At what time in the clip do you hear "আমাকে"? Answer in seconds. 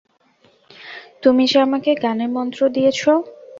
1.61-1.91